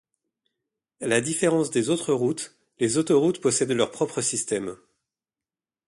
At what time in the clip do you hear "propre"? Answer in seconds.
3.91-4.21